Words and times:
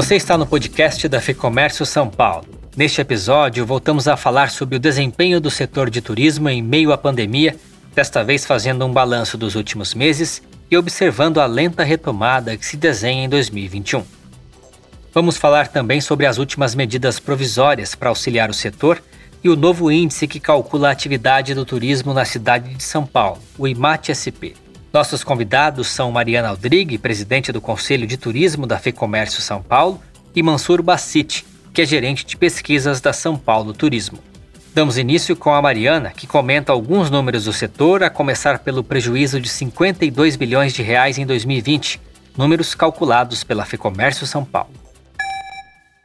Você 0.00 0.16
está 0.16 0.38
no 0.38 0.46
podcast 0.46 1.06
da 1.08 1.20
FEComércio 1.20 1.84
São 1.84 2.08
Paulo. 2.08 2.46
Neste 2.74 3.02
episódio, 3.02 3.66
voltamos 3.66 4.08
a 4.08 4.16
falar 4.16 4.50
sobre 4.50 4.76
o 4.76 4.80
desempenho 4.80 5.38
do 5.42 5.50
setor 5.50 5.90
de 5.90 6.00
turismo 6.00 6.48
em 6.48 6.62
meio 6.62 6.90
à 6.90 6.96
pandemia, 6.96 7.54
desta 7.94 8.24
vez 8.24 8.46
fazendo 8.46 8.86
um 8.86 8.90
balanço 8.94 9.36
dos 9.36 9.56
últimos 9.56 9.92
meses 9.92 10.42
e 10.70 10.76
observando 10.78 11.38
a 11.38 11.44
lenta 11.44 11.84
retomada 11.84 12.56
que 12.56 12.64
se 12.64 12.78
desenha 12.78 13.26
em 13.26 13.28
2021. 13.28 14.02
Vamos 15.12 15.36
falar 15.36 15.68
também 15.68 16.00
sobre 16.00 16.24
as 16.24 16.38
últimas 16.38 16.74
medidas 16.74 17.20
provisórias 17.20 17.94
para 17.94 18.08
auxiliar 18.08 18.48
o 18.48 18.54
setor 18.54 19.02
e 19.44 19.50
o 19.50 19.56
novo 19.56 19.92
índice 19.92 20.26
que 20.26 20.40
calcula 20.40 20.88
a 20.88 20.92
atividade 20.92 21.52
do 21.52 21.66
turismo 21.66 22.14
na 22.14 22.24
cidade 22.24 22.72
de 22.72 22.82
São 22.82 23.04
Paulo, 23.04 23.38
o 23.58 23.68
IMAT-SP. 23.68 24.69
Nossos 24.92 25.22
convidados 25.22 25.86
são 25.86 26.10
Mariana 26.10 26.48
Aldrigue, 26.48 26.98
presidente 26.98 27.52
do 27.52 27.60
Conselho 27.60 28.08
de 28.08 28.16
Turismo 28.16 28.66
da 28.66 28.76
FEComércio 28.76 29.40
São 29.40 29.62
Paulo, 29.62 30.02
e 30.34 30.42
Mansur 30.42 30.82
Bassiti, 30.82 31.46
que 31.72 31.82
é 31.82 31.86
gerente 31.86 32.26
de 32.26 32.36
pesquisas 32.36 33.00
da 33.00 33.12
São 33.12 33.38
Paulo 33.38 33.72
Turismo. 33.72 34.18
Damos 34.74 34.98
início 34.98 35.36
com 35.36 35.54
a 35.54 35.62
Mariana, 35.62 36.10
que 36.10 36.26
comenta 36.26 36.72
alguns 36.72 37.08
números 37.08 37.44
do 37.44 37.52
setor, 37.52 38.02
a 38.02 38.10
começar 38.10 38.58
pelo 38.58 38.82
prejuízo 38.82 39.40
de 39.40 39.48
52 39.48 40.34
bilhões 40.34 40.72
de 40.72 40.82
reais 40.82 41.18
em 41.18 41.26
2020, 41.26 42.00
números 42.36 42.74
calculados 42.74 43.44
pela 43.44 43.64
FEComércio 43.64 44.26
São 44.26 44.44
Paulo. 44.44 44.74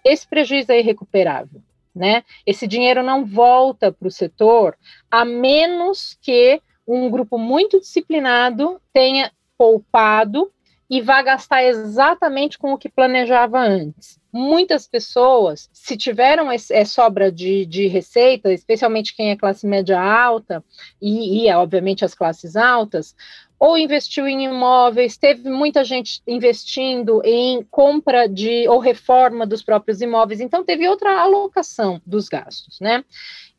Esse 0.03 0.27
prejuízo 0.27 0.71
é 0.71 0.79
irrecuperável, 0.79 1.59
né? 1.95 2.23
Esse 2.45 2.67
dinheiro 2.67 3.01
não 3.01 3.25
volta 3.25 3.91
para 3.91 4.07
o 4.07 4.11
setor 4.11 4.75
a 5.09 5.25
menos 5.25 6.15
que 6.21 6.61
um 6.87 7.09
grupo 7.09 7.37
muito 7.37 7.79
disciplinado 7.79 8.79
tenha 8.93 9.31
poupado 9.57 10.51
e 10.89 11.01
vá 11.01 11.21
gastar 11.21 11.63
exatamente 11.63 12.57
com 12.57 12.73
o 12.73 12.77
que 12.77 12.87
planejava 12.87 13.59
antes. 13.59 14.19
Muitas 14.31 14.87
pessoas, 14.87 15.69
se 15.73 15.97
tiveram 15.97 16.49
é, 16.51 16.85
sobra 16.85 17.31
de, 17.31 17.65
de 17.65 17.87
receita, 17.87 18.51
especialmente 18.51 19.15
quem 19.15 19.31
é 19.31 19.35
classe 19.35 19.65
média 19.65 19.99
alta, 19.99 20.63
e, 21.01 21.47
e 21.47 21.53
obviamente 21.53 22.05
as 22.05 22.13
classes 22.13 22.55
altas, 22.55 23.15
ou 23.59 23.77
investiu 23.77 24.27
em 24.27 24.45
imóveis, 24.45 25.17
teve 25.17 25.49
muita 25.49 25.83
gente 25.83 26.21
investindo 26.27 27.21
em 27.23 27.63
compra 27.71 28.27
de 28.27 28.67
ou 28.67 28.79
reforma 28.79 29.45
dos 29.45 29.61
próprios 29.61 30.01
imóveis, 30.01 30.41
então 30.41 30.63
teve 30.63 30.87
outra 30.87 31.21
alocação 31.21 32.01
dos 32.05 32.27
gastos, 32.27 32.79
né? 32.79 33.03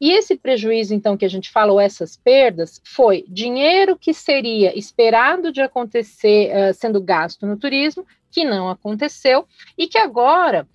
E 0.01 0.13
esse 0.13 0.37
prejuízo, 0.37 0.95
então, 0.95 1.17
que 1.17 1.25
a 1.25 1.29
gente 1.29 1.51
falou, 1.51 1.81
essas 1.81 2.17
perdas, 2.17 2.83
foi 2.85 3.25
dinheiro 3.29 3.97
que 3.97 4.13
seria 4.13 4.79
esperado 4.79 5.51
de 5.51 5.63
acontecer 5.63 6.51
uh, 6.51 6.75
sendo 6.75 7.01
gasto 7.01 7.47
no 7.47 7.57
turismo, 7.57 8.07
que 8.31 8.45
não 8.45 8.69
aconteceu, 8.69 9.47
e 9.79 9.87
que 9.87 9.97
agora 9.97 10.69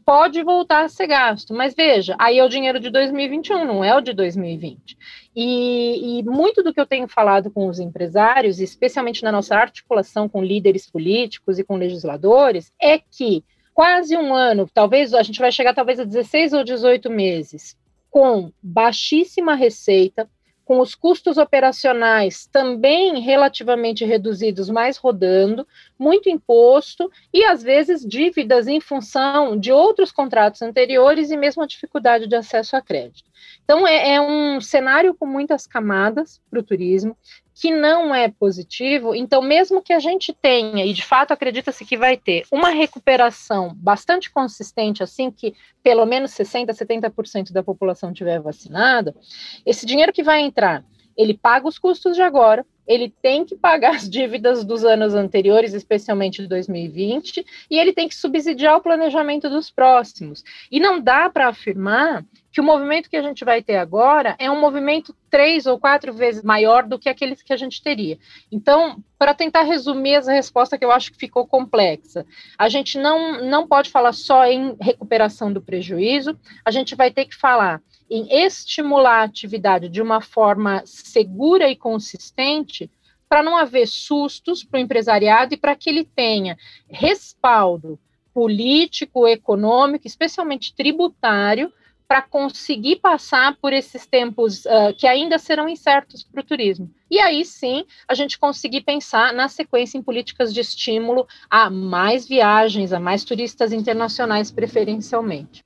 pode 0.00 0.42
voltar 0.42 0.84
a 0.84 0.88
ser 0.88 1.06
gasto. 1.06 1.54
Mas 1.54 1.74
veja, 1.74 2.14
aí 2.18 2.38
é 2.38 2.44
o 2.44 2.48
dinheiro 2.48 2.78
de 2.78 2.90
2021, 2.90 3.64
não 3.64 3.84
é 3.84 3.96
o 3.96 4.00
de 4.00 4.12
2020. 4.12 4.96
E, 5.34 6.18
e, 6.18 6.22
muito 6.22 6.62
do 6.62 6.72
que 6.72 6.80
eu 6.80 6.86
tenho 6.86 7.08
falado 7.08 7.50
com 7.50 7.66
os 7.66 7.78
empresários, 7.78 8.60
especialmente 8.60 9.22
na 9.22 9.32
nossa 9.32 9.56
articulação 9.56 10.28
com 10.28 10.44
líderes 10.44 10.88
políticos 10.90 11.58
e 11.58 11.64
com 11.64 11.76
legisladores, 11.76 12.72
é 12.80 12.98
que 12.98 13.44
quase 13.72 14.16
um 14.16 14.34
ano, 14.34 14.68
talvez 14.72 15.14
a 15.14 15.22
gente 15.22 15.40
vai 15.40 15.50
chegar 15.50 15.74
talvez 15.74 15.98
a 15.98 16.04
16 16.04 16.52
ou 16.52 16.64
18 16.64 17.08
meses, 17.10 17.76
com 18.10 18.52
baixíssima 18.62 19.54
receita, 19.54 20.28
com 20.64 20.80
os 20.80 20.94
custos 20.94 21.38
operacionais 21.38 22.46
também 22.46 23.20
relativamente 23.20 24.04
reduzidos, 24.04 24.68
mas 24.70 24.96
rodando, 24.96 25.66
muito 26.02 26.28
imposto 26.28 27.10
e 27.32 27.44
às 27.44 27.62
vezes 27.62 28.04
dívidas 28.04 28.66
em 28.66 28.80
função 28.80 29.56
de 29.56 29.70
outros 29.70 30.10
contratos 30.10 30.60
anteriores 30.60 31.30
e 31.30 31.36
mesmo 31.36 31.62
a 31.62 31.66
dificuldade 31.66 32.26
de 32.26 32.34
acesso 32.34 32.76
a 32.76 32.82
crédito. 32.82 33.30
Então, 33.64 33.86
é, 33.86 34.14
é 34.14 34.20
um 34.20 34.60
cenário 34.60 35.14
com 35.14 35.26
muitas 35.26 35.66
camadas 35.66 36.40
para 36.50 36.58
o 36.58 36.62
turismo, 36.62 37.16
que 37.54 37.70
não 37.70 38.14
é 38.14 38.28
positivo, 38.28 39.14
então, 39.14 39.40
mesmo 39.42 39.82
que 39.82 39.92
a 39.92 40.00
gente 40.00 40.32
tenha, 40.32 40.84
e 40.84 40.92
de 40.92 41.04
fato 41.04 41.32
acredita-se 41.32 41.84
que 41.84 41.96
vai 41.96 42.16
ter, 42.16 42.44
uma 42.50 42.70
recuperação 42.70 43.74
bastante 43.76 44.30
consistente, 44.30 45.02
assim 45.02 45.30
que 45.30 45.54
pelo 45.82 46.04
menos 46.06 46.32
60%, 46.32 46.70
70% 46.70 47.52
da 47.52 47.62
população 47.62 48.12
tiver 48.12 48.40
vacinada, 48.40 49.14
esse 49.64 49.84
dinheiro 49.86 50.12
que 50.12 50.22
vai 50.22 50.40
entrar, 50.40 50.84
ele 51.16 51.34
paga 51.34 51.68
os 51.68 51.78
custos 51.78 52.16
de 52.16 52.22
agora, 52.22 52.66
ele 52.86 53.12
tem 53.22 53.44
que 53.44 53.56
pagar 53.56 53.96
as 53.96 54.08
dívidas 54.08 54.64
dos 54.64 54.84
anos 54.84 55.14
anteriores, 55.14 55.74
especialmente 55.74 56.42
de 56.42 56.48
2020, 56.48 57.44
e 57.70 57.78
ele 57.78 57.92
tem 57.92 58.08
que 58.08 58.14
subsidiar 58.14 58.76
o 58.76 58.82
planejamento 58.82 59.48
dos 59.48 59.70
próximos. 59.70 60.42
E 60.70 60.80
não 60.80 61.00
dá 61.00 61.30
para 61.30 61.48
afirmar 61.48 62.24
que 62.52 62.60
o 62.60 62.64
movimento 62.64 63.08
que 63.08 63.16
a 63.16 63.22
gente 63.22 63.44
vai 63.44 63.62
ter 63.62 63.76
agora 63.76 64.36
é 64.38 64.50
um 64.50 64.60
movimento 64.60 65.16
três 65.30 65.64
ou 65.64 65.80
quatro 65.80 66.12
vezes 66.12 66.42
maior 66.42 66.86
do 66.86 66.98
que 66.98 67.08
aqueles 67.08 67.42
que 67.42 67.52
a 67.52 67.56
gente 67.56 67.82
teria. 67.82 68.18
Então, 68.50 69.02
para 69.18 69.32
tentar 69.32 69.62
resumir 69.62 70.12
essa 70.12 70.32
resposta 70.32 70.76
que 70.76 70.84
eu 70.84 70.92
acho 70.92 71.10
que 71.10 71.18
ficou 71.18 71.46
complexa, 71.46 72.26
a 72.58 72.68
gente 72.68 72.98
não, 72.98 73.42
não 73.42 73.66
pode 73.66 73.90
falar 73.90 74.12
só 74.12 74.44
em 74.44 74.76
recuperação 74.78 75.50
do 75.50 75.62
prejuízo, 75.62 76.38
a 76.62 76.70
gente 76.70 76.94
vai 76.94 77.10
ter 77.10 77.24
que 77.24 77.34
falar 77.34 77.80
em 78.10 78.44
estimular 78.44 79.20
a 79.20 79.24
atividade 79.24 79.88
de 79.88 80.02
uma 80.02 80.20
forma 80.20 80.82
segura 80.84 81.70
e 81.70 81.76
consistente 81.76 82.90
para 83.26 83.42
não 83.42 83.56
haver 83.56 83.88
sustos 83.88 84.62
para 84.62 84.76
o 84.76 84.82
empresariado 84.82 85.54
e 85.54 85.56
para 85.56 85.74
que 85.74 85.88
ele 85.88 86.04
tenha 86.04 86.58
respaldo 86.86 87.98
político, 88.34 89.26
econômico, 89.26 90.06
especialmente 90.06 90.74
tributário, 90.74 91.72
para 92.12 92.20
conseguir 92.20 92.96
passar 92.96 93.56
por 93.56 93.72
esses 93.72 94.04
tempos 94.04 94.66
uh, 94.66 94.92
que 94.98 95.06
ainda 95.06 95.38
serão 95.38 95.66
incertos 95.66 96.22
para 96.22 96.42
o 96.42 96.44
turismo. 96.44 96.92
E 97.10 97.18
aí 97.18 97.42
sim 97.42 97.86
a 98.06 98.12
gente 98.12 98.38
conseguir 98.38 98.82
pensar 98.82 99.32
na 99.32 99.48
sequência 99.48 99.96
em 99.96 100.02
políticas 100.02 100.52
de 100.52 100.60
estímulo 100.60 101.26
a 101.48 101.70
mais 101.70 102.28
viagens, 102.28 102.92
a 102.92 103.00
mais 103.00 103.24
turistas 103.24 103.72
internacionais, 103.72 104.50
preferencialmente. 104.50 105.64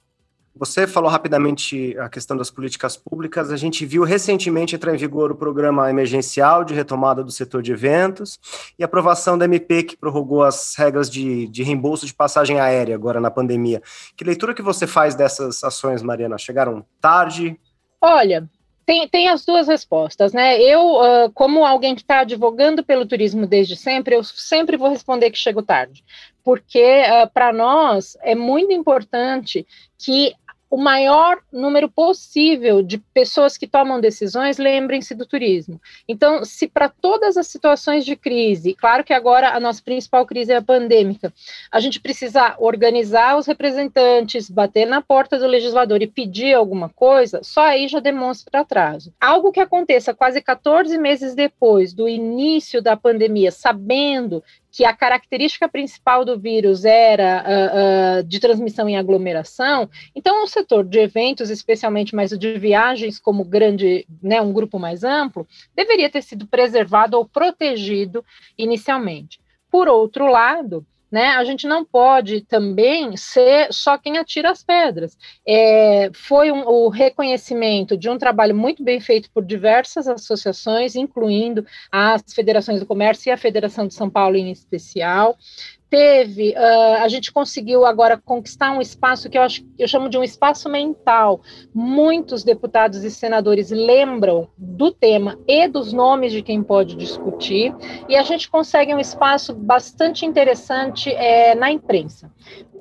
Você 0.58 0.86
falou 0.86 1.10
rapidamente 1.10 1.94
a 1.98 2.08
questão 2.08 2.34
das 2.34 2.50
políticas 2.50 2.96
públicas. 2.96 3.52
A 3.52 3.58
gente 3.58 3.84
viu 3.84 4.04
recentemente 4.04 4.74
entrar 4.74 4.94
em 4.94 4.96
vigor 4.96 5.30
o 5.30 5.36
programa 5.36 5.90
emergencial 5.90 6.64
de 6.64 6.72
retomada 6.72 7.22
do 7.22 7.30
setor 7.30 7.62
de 7.62 7.72
eventos 7.72 8.38
e 8.78 8.82
aprovação 8.82 9.36
da 9.36 9.44
MP 9.44 9.82
que 9.82 9.96
prorrogou 9.98 10.42
as 10.42 10.74
regras 10.74 11.10
de, 11.10 11.46
de 11.48 11.62
reembolso 11.62 12.06
de 12.06 12.14
passagem 12.14 12.58
aérea 12.58 12.94
agora 12.94 13.20
na 13.20 13.30
pandemia. 13.30 13.82
Que 14.16 14.24
leitura 14.24 14.54
que 14.54 14.62
você 14.62 14.86
faz 14.86 15.14
dessas 15.14 15.62
ações, 15.62 16.02
Mariana? 16.02 16.38
Chegaram 16.38 16.86
tarde? 17.02 17.60
Olha, 18.00 18.48
tem, 18.86 19.06
tem, 19.08 19.28
as 19.28 19.44
duas 19.44 19.68
respostas, 19.68 20.32
né? 20.32 20.58
Eu, 20.58 21.00
como 21.34 21.66
alguém 21.66 21.94
que 21.94 22.00
está 22.00 22.20
advogando 22.20 22.82
pelo 22.82 23.04
turismo 23.04 23.46
desde 23.46 23.76
sempre, 23.76 24.14
eu 24.14 24.24
sempre 24.24 24.78
vou 24.78 24.88
responder 24.88 25.30
que 25.30 25.36
chego 25.36 25.60
tarde, 25.60 26.02
porque 26.42 27.02
para 27.34 27.52
nós 27.52 28.16
é 28.22 28.34
muito 28.34 28.72
importante 28.72 29.66
que 29.98 30.32
o 30.68 30.76
maior 30.76 31.38
número 31.52 31.88
possível 31.88 32.82
de 32.82 32.98
pessoas 32.98 33.56
que 33.56 33.66
tomam 33.66 34.00
decisões 34.00 34.58
lembrem-se 34.58 35.14
do 35.14 35.24
turismo. 35.24 35.80
Então, 36.08 36.44
se 36.44 36.66
para 36.66 36.88
todas 36.88 37.36
as 37.36 37.46
situações 37.46 38.04
de 38.04 38.16
crise, 38.16 38.74
claro 38.74 39.04
que 39.04 39.12
agora 39.12 39.50
a 39.50 39.60
nossa 39.60 39.82
principal 39.82 40.26
crise 40.26 40.52
é 40.52 40.56
a 40.56 40.62
pandêmica, 40.62 41.32
a 41.70 41.80
gente 41.80 42.00
precisa 42.00 42.56
organizar 42.58 43.36
os 43.36 43.46
representantes, 43.46 44.50
bater 44.50 44.86
na 44.86 45.00
porta 45.00 45.38
do 45.38 45.46
legislador 45.46 46.02
e 46.02 46.06
pedir 46.06 46.54
alguma 46.54 46.88
coisa, 46.88 47.40
só 47.42 47.62
aí 47.62 47.88
já 47.88 48.00
demonstra 48.00 48.60
atraso. 48.60 49.12
Algo 49.20 49.52
que 49.52 49.60
aconteça 49.60 50.14
quase 50.14 50.40
14 50.40 50.98
meses 50.98 51.34
depois 51.34 51.92
do 51.92 52.08
início 52.08 52.82
da 52.82 52.96
pandemia, 52.96 53.50
sabendo 53.50 54.42
que 54.76 54.84
a 54.84 54.94
característica 54.94 55.66
principal 55.66 56.22
do 56.22 56.38
vírus 56.38 56.84
era 56.84 57.42
uh, 57.42 58.20
uh, 58.20 58.22
de 58.22 58.38
transmissão 58.38 58.86
em 58.86 58.98
aglomeração, 58.98 59.88
então 60.14 60.44
o 60.44 60.46
setor 60.46 60.84
de 60.84 60.98
eventos, 60.98 61.48
especialmente 61.48 62.14
mais 62.14 62.30
o 62.30 62.36
de 62.36 62.58
viagens, 62.58 63.18
como 63.18 63.42
grande, 63.42 64.06
né, 64.22 64.38
um 64.42 64.52
grupo 64.52 64.78
mais 64.78 65.02
amplo, 65.02 65.48
deveria 65.74 66.10
ter 66.10 66.22
sido 66.22 66.46
preservado 66.46 67.16
ou 67.16 67.24
protegido 67.24 68.22
inicialmente. 68.58 69.40
Por 69.70 69.88
outro 69.88 70.26
lado, 70.30 70.84
né? 71.16 71.28
A 71.28 71.44
gente 71.44 71.66
não 71.66 71.82
pode 71.82 72.42
também 72.42 73.16
ser 73.16 73.72
só 73.72 73.96
quem 73.96 74.18
atira 74.18 74.50
as 74.50 74.62
pedras. 74.62 75.16
É, 75.48 76.10
foi 76.12 76.52
um, 76.52 76.68
o 76.68 76.90
reconhecimento 76.90 77.96
de 77.96 78.10
um 78.10 78.18
trabalho 78.18 78.54
muito 78.54 78.84
bem 78.84 79.00
feito 79.00 79.30
por 79.30 79.42
diversas 79.42 80.06
associações, 80.06 80.94
incluindo 80.94 81.64
as 81.90 82.22
federações 82.34 82.80
do 82.80 82.86
comércio 82.86 83.30
e 83.30 83.32
a 83.32 83.38
Federação 83.38 83.86
de 83.86 83.94
São 83.94 84.10
Paulo 84.10 84.36
em 84.36 84.50
especial, 84.50 85.38
teve, 85.88 86.50
uh, 86.50 87.02
a 87.02 87.08
gente 87.08 87.32
conseguiu 87.32 87.84
agora 87.84 88.20
conquistar 88.22 88.72
um 88.72 88.80
espaço 88.80 89.30
que 89.30 89.38
eu 89.38 89.42
acho, 89.42 89.64
eu 89.78 89.86
chamo 89.86 90.08
de 90.08 90.18
um 90.18 90.24
espaço 90.24 90.68
mental. 90.68 91.40
Muitos 91.74 92.42
deputados 92.42 93.04
e 93.04 93.10
senadores 93.10 93.70
lembram 93.70 94.48
do 94.56 94.90
tema 94.90 95.38
e 95.46 95.68
dos 95.68 95.92
nomes 95.92 96.32
de 96.32 96.42
quem 96.42 96.62
pode 96.62 96.96
discutir, 96.96 97.74
e 98.08 98.16
a 98.16 98.22
gente 98.22 98.50
consegue 98.50 98.94
um 98.94 99.00
espaço 99.00 99.54
bastante 99.54 100.26
interessante 100.26 101.10
é, 101.10 101.54
na 101.54 101.70
imprensa. 101.70 102.30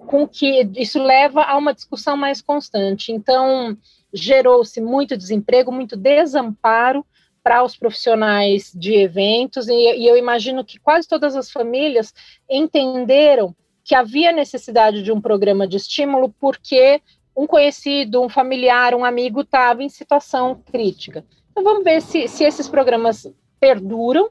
com 0.08 0.28
que 0.28 0.70
isso 0.78 1.02
leva 1.02 1.42
a 1.42 1.58
uma 1.58 1.74
discussão 1.74 2.16
mais 2.16 2.40
constante. 2.40 3.12
Então, 3.12 3.76
gerou-se 4.14 4.80
muito 4.80 5.18
desemprego, 5.18 5.72
muito 5.72 5.98
desamparo 5.98 7.04
para 7.46 7.64
os 7.64 7.78
profissionais 7.78 8.72
de 8.74 8.96
eventos, 8.96 9.68
e, 9.68 9.72
e 9.74 10.08
eu 10.08 10.18
imagino 10.18 10.66
que 10.66 10.80
quase 10.80 11.08
todas 11.08 11.36
as 11.36 11.52
famílias 11.52 12.12
entenderam 12.50 13.56
que 13.84 13.94
havia 13.94 14.32
necessidade 14.32 15.04
de 15.04 15.12
um 15.12 15.22
programa 15.22 15.68
de 15.68 15.78
estímulo 15.78 16.34
porque 16.40 17.00
um 17.38 17.46
conhecido, 17.46 18.24
um 18.24 18.28
familiar, 18.28 18.96
um 18.96 19.06
amigo 19.06 19.42
estava 19.42 19.84
em 19.84 19.90
situação 19.90 20.60
crítica. 20.72 21.24
Então 21.52 21.64
vamos 21.64 21.84
ver 21.84 22.02
se, 22.02 22.28
se 22.28 22.44
esses 22.44 22.68
programas 22.68 23.32
perduram 23.60 24.28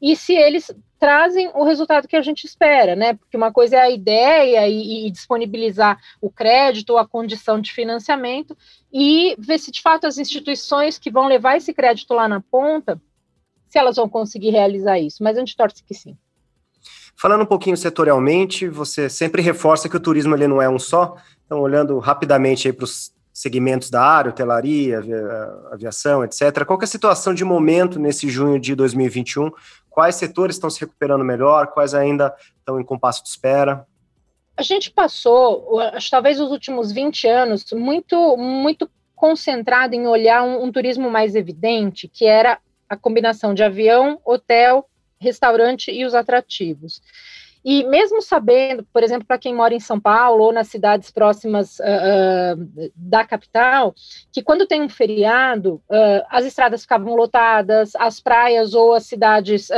e 0.00 0.16
se 0.16 0.32
eles 0.32 0.74
trazem 1.04 1.50
o 1.52 1.64
resultado 1.64 2.08
que 2.08 2.16
a 2.16 2.22
gente 2.22 2.46
espera, 2.46 2.96
né? 2.96 3.12
Porque 3.12 3.36
uma 3.36 3.52
coisa 3.52 3.76
é 3.76 3.80
a 3.80 3.90
ideia 3.90 4.66
e, 4.66 5.06
e, 5.06 5.10
disponibilizar 5.10 6.00
o 6.18 6.30
crédito 6.30 6.94
ou 6.94 6.98
a 6.98 7.06
condição 7.06 7.60
de 7.60 7.74
financiamento 7.74 8.56
e 8.90 9.36
ver 9.38 9.58
se 9.58 9.70
de 9.70 9.82
fato 9.82 10.06
as 10.06 10.16
instituições 10.16 10.96
que 10.96 11.10
vão 11.10 11.26
levar 11.26 11.58
esse 11.58 11.74
crédito 11.74 12.14
lá 12.14 12.26
na 12.26 12.40
ponta, 12.40 12.98
se 13.68 13.78
elas 13.78 13.96
vão 13.96 14.08
conseguir 14.08 14.48
realizar 14.48 14.98
isso. 14.98 15.22
Mas 15.22 15.36
a 15.36 15.40
gente 15.40 15.54
torce 15.54 15.84
que 15.84 15.92
sim. 15.92 16.16
Falando 17.14 17.42
um 17.42 17.46
pouquinho 17.46 17.76
setorialmente, 17.76 18.66
você 18.66 19.10
sempre 19.10 19.42
reforça 19.42 19.90
que 19.90 19.96
o 19.98 20.00
turismo 20.00 20.34
ele 20.34 20.48
não 20.48 20.62
é 20.62 20.70
um 20.70 20.78
só. 20.78 21.16
Então, 21.44 21.60
olhando 21.60 21.98
rapidamente 21.98 22.72
para 22.72 22.84
os 22.84 23.12
segmentos 23.34 23.90
da 23.90 24.00
área, 24.00 24.30
hotelaria, 24.30 25.02
aviação, 25.72 26.22
etc. 26.24 26.64
Qual 26.64 26.80
é 26.80 26.84
a 26.84 26.86
situação 26.86 27.34
de 27.34 27.44
momento 27.44 27.98
nesse 27.98 28.28
junho 28.30 28.60
de 28.60 28.76
2021? 28.76 29.50
Quais 29.90 30.14
setores 30.14 30.54
estão 30.54 30.70
se 30.70 30.80
recuperando 30.80 31.24
melhor? 31.24 31.66
Quais 31.66 31.94
ainda 31.94 32.32
estão 32.60 32.80
em 32.80 32.84
compasso 32.84 33.24
de 33.24 33.28
espera? 33.28 33.84
A 34.56 34.62
gente 34.62 34.88
passou, 34.88 35.80
talvez 36.08 36.38
os 36.38 36.52
últimos 36.52 36.92
20 36.92 37.26
anos, 37.26 37.64
muito, 37.72 38.36
muito 38.36 38.88
concentrado 39.16 39.96
em 39.96 40.06
olhar 40.06 40.44
um, 40.44 40.62
um 40.62 40.70
turismo 40.70 41.10
mais 41.10 41.34
evidente, 41.34 42.06
que 42.06 42.24
era 42.24 42.60
a 42.88 42.96
combinação 42.96 43.52
de 43.52 43.64
avião, 43.64 44.20
hotel, 44.24 44.88
restaurante 45.18 45.90
e 45.90 46.04
os 46.04 46.14
atrativos. 46.14 47.02
E 47.64 47.82
mesmo 47.84 48.20
sabendo, 48.20 48.84
por 48.92 49.02
exemplo, 49.02 49.26
para 49.26 49.38
quem 49.38 49.54
mora 49.54 49.74
em 49.74 49.80
São 49.80 49.98
Paulo 49.98 50.44
ou 50.44 50.52
nas 50.52 50.68
cidades 50.68 51.10
próximas 51.10 51.78
uh, 51.78 51.82
uh, 51.82 52.92
da 52.94 53.24
capital, 53.24 53.94
que 54.30 54.42
quando 54.42 54.66
tem 54.66 54.82
um 54.82 54.88
feriado, 54.88 55.82
uh, 55.88 56.26
as 56.28 56.44
estradas 56.44 56.82
ficavam 56.82 57.14
lotadas, 57.14 57.94
as 57.96 58.20
praias 58.20 58.74
ou 58.74 58.92
as 58.92 59.06
cidades 59.06 59.68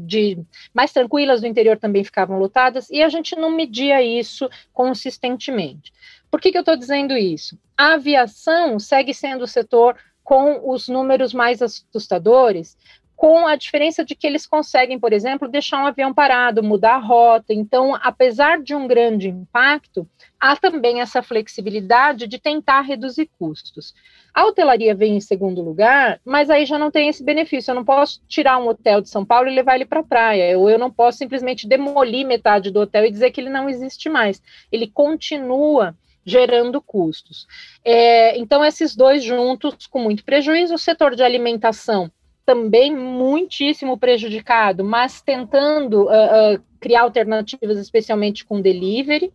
de 0.00 0.38
mais 0.74 0.92
tranquilas 0.92 1.40
do 1.40 1.46
interior 1.46 1.78
também 1.78 2.04
ficavam 2.04 2.38
lotadas, 2.38 2.90
e 2.90 3.02
a 3.02 3.08
gente 3.08 3.34
não 3.36 3.50
media 3.50 4.02
isso 4.02 4.48
consistentemente. 4.72 5.92
Por 6.30 6.40
que, 6.40 6.50
que 6.50 6.58
eu 6.58 6.62
estou 6.62 6.76
dizendo 6.76 7.16
isso? 7.16 7.58
A 7.76 7.94
aviação 7.94 8.78
segue 8.78 9.14
sendo 9.14 9.44
o 9.44 9.48
setor 9.48 9.96
com 10.22 10.70
os 10.70 10.88
números 10.88 11.34
mais 11.34 11.60
assustadores, 11.60 12.76
com 13.22 13.46
a 13.46 13.54
diferença 13.54 14.04
de 14.04 14.16
que 14.16 14.26
eles 14.26 14.44
conseguem, 14.44 14.98
por 14.98 15.12
exemplo, 15.12 15.46
deixar 15.46 15.80
um 15.80 15.86
avião 15.86 16.12
parado, 16.12 16.60
mudar 16.60 16.96
a 16.96 16.98
rota. 16.98 17.54
Então, 17.54 17.94
apesar 18.02 18.60
de 18.60 18.74
um 18.74 18.88
grande 18.88 19.28
impacto, 19.28 20.08
há 20.40 20.56
também 20.56 21.00
essa 21.00 21.22
flexibilidade 21.22 22.26
de 22.26 22.40
tentar 22.40 22.80
reduzir 22.80 23.30
custos. 23.38 23.94
A 24.34 24.44
hotelaria 24.44 24.92
vem 24.92 25.14
em 25.14 25.20
segundo 25.20 25.62
lugar, 25.62 26.20
mas 26.24 26.50
aí 26.50 26.66
já 26.66 26.76
não 26.76 26.90
tem 26.90 27.08
esse 27.08 27.22
benefício. 27.22 27.70
Eu 27.70 27.76
não 27.76 27.84
posso 27.84 28.20
tirar 28.26 28.58
um 28.58 28.66
hotel 28.66 29.00
de 29.00 29.08
São 29.08 29.24
Paulo 29.24 29.48
e 29.48 29.54
levar 29.54 29.76
ele 29.76 29.86
para 29.86 30.00
a 30.00 30.04
praia, 30.04 30.58
ou 30.58 30.68
eu 30.68 30.76
não 30.76 30.90
posso 30.90 31.18
simplesmente 31.18 31.68
demolir 31.68 32.26
metade 32.26 32.72
do 32.72 32.80
hotel 32.80 33.04
e 33.04 33.10
dizer 33.12 33.30
que 33.30 33.40
ele 33.40 33.50
não 33.50 33.70
existe 33.70 34.08
mais. 34.08 34.42
Ele 34.72 34.88
continua 34.88 35.96
gerando 36.26 36.82
custos. 36.82 37.46
É, 37.84 38.36
então, 38.36 38.64
esses 38.64 38.96
dois 38.96 39.22
juntos, 39.22 39.86
com 39.86 40.00
muito 40.00 40.24
prejuízo, 40.24 40.74
o 40.74 40.78
setor 40.78 41.14
de 41.14 41.22
alimentação 41.22 42.10
também 42.52 42.94
muitíssimo 42.94 43.96
prejudicado, 43.96 44.84
mas 44.84 45.22
tentando 45.22 46.02
uh, 46.02 46.56
uh, 46.56 46.62
criar 46.78 47.00
alternativas, 47.00 47.78
especialmente 47.78 48.44
com 48.44 48.60
delivery, 48.60 49.32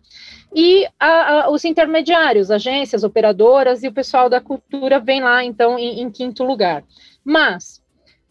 e 0.54 0.86
uh, 0.86 1.52
os 1.52 1.66
intermediários, 1.66 2.52
agências, 2.52 3.04
operadoras 3.04 3.82
e 3.82 3.88
o 3.88 3.92
pessoal 3.92 4.30
da 4.30 4.40
cultura 4.40 5.00
vem 5.00 5.22
lá, 5.22 5.44
então, 5.44 5.80
em, 5.80 6.02
em 6.02 6.12
quinto 6.12 6.44
lugar. 6.44 6.84
Mas 7.26 7.82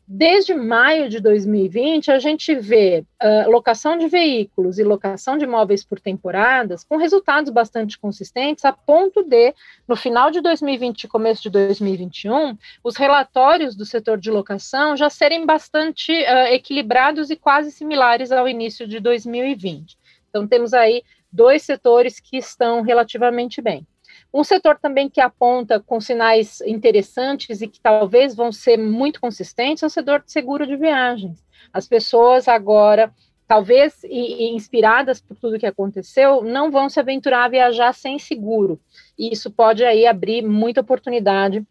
Desde 0.08 0.55
maio 0.55 1.08
de 1.08 1.19
2020, 1.19 2.12
a 2.12 2.20
gente 2.20 2.55
vê 2.55 3.05
uh, 3.20 3.50
locação 3.50 3.99
de 3.99 4.06
veículos 4.06 4.79
e 4.79 4.85
locação 4.85 5.37
de 5.37 5.44
imóveis 5.44 5.85
por 5.85 5.99
temporadas 5.99 6.85
com 6.85 6.97
resultados 6.97 7.50
bastante 7.50 7.99
consistentes, 7.99 8.64
a 8.64 8.73
ponto 8.73 9.25
de, 9.25 9.53
no 9.88 9.97
final 9.97 10.31
de 10.31 10.41
2020 10.41 11.03
e 11.03 11.08
começo 11.08 11.43
de 11.43 11.50
2021, 11.50 12.56
os 12.85 12.94
relatórios 12.97 13.75
do 13.75 13.85
setor 13.85 14.17
de 14.17 14.31
locação 14.31 14.97
já 14.97 15.11
serem 15.11 15.44
bastante 15.44 16.12
uh, 16.12 16.52
equilibrados 16.52 17.29
e 17.29 17.35
quase 17.35 17.73
similares 17.73 18.31
ao 18.31 18.49
início 18.49 18.87
de 18.87 19.00
2020. 19.00 19.99
Então, 20.31 20.47
temos 20.47 20.73
aí 20.73 21.02
dois 21.32 21.64
setores 21.64 22.20
que 22.20 22.37
estão 22.37 22.81
relativamente 22.82 23.61
bem. 23.61 23.85
Um 24.32 24.44
setor 24.44 24.78
também 24.78 25.08
que 25.08 25.20
aponta 25.20 25.80
com 25.80 26.00
sinais 26.00 26.60
interessantes 26.62 27.62
e 27.62 27.68
que 27.68 27.80
talvez 27.80 28.34
vão 28.34 28.52
ser 28.52 28.76
muito 28.76 29.20
consistentes 29.20 29.82
é 29.82 29.86
o 29.86 29.90
setor 29.90 30.22
de 30.22 30.30
seguro 30.30 30.66
de 30.66 30.76
viagens. 30.76 31.44
As 31.72 31.88
pessoas 31.88 32.48
agora, 32.48 33.12
talvez 33.46 34.02
inspiradas 34.04 35.20
por 35.20 35.36
tudo 35.36 35.58
que 35.58 35.66
aconteceu, 35.66 36.42
não 36.42 36.70
vão 36.70 36.88
se 36.88 37.00
aventurar 37.00 37.44
a 37.44 37.48
viajar 37.48 37.92
sem 37.92 38.18
seguro. 38.18 38.80
E 39.18 39.32
isso 39.32 39.50
pode 39.50 39.84
aí 39.84 40.06
abrir 40.06 40.42
muita 40.42 40.80
oportunidade 40.80 41.64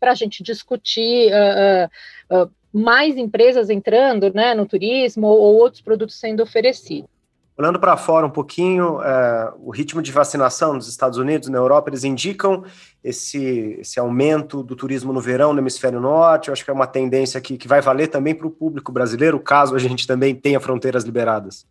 para 0.00 0.10
a 0.10 0.14
gente 0.16 0.42
discutir 0.42 1.30
uh, 1.32 2.36
uh, 2.36 2.44
uh, 2.44 2.50
mais 2.72 3.16
empresas 3.16 3.70
entrando 3.70 4.32
né, 4.34 4.54
no 4.54 4.66
turismo 4.66 5.28
ou, 5.28 5.38
ou 5.38 5.54
outros 5.56 5.80
produtos 5.80 6.18
sendo 6.18 6.42
oferecidos. 6.42 7.08
Olhando 7.56 7.78
para 7.78 7.96
fora 7.98 8.26
um 8.26 8.30
pouquinho, 8.30 9.02
é, 9.02 9.52
o 9.58 9.70
ritmo 9.70 10.00
de 10.00 10.10
vacinação 10.10 10.72
nos 10.72 10.88
Estados 10.88 11.18
Unidos, 11.18 11.48
na 11.48 11.58
Europa, 11.58 11.90
eles 11.90 12.02
indicam 12.02 12.64
esse, 13.04 13.76
esse 13.78 14.00
aumento 14.00 14.62
do 14.62 14.74
turismo 14.74 15.12
no 15.12 15.20
verão 15.20 15.52
no 15.52 15.60
hemisfério 15.60 16.00
norte. 16.00 16.48
Eu 16.48 16.52
acho 16.52 16.64
que 16.64 16.70
é 16.70 16.74
uma 16.74 16.86
tendência 16.86 17.40
que, 17.40 17.58
que 17.58 17.68
vai 17.68 17.82
valer 17.82 18.08
também 18.08 18.34
para 18.34 18.46
o 18.46 18.50
público 18.50 18.90
brasileiro, 18.90 19.38
caso 19.38 19.76
a 19.76 19.78
gente 19.78 20.06
também 20.06 20.34
tenha 20.34 20.60
fronteiras 20.60 21.04
liberadas. 21.04 21.66